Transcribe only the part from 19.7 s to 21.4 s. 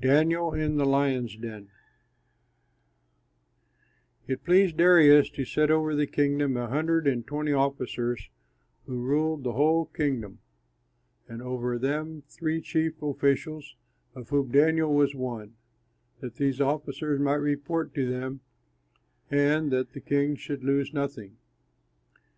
that the king should lose nothing.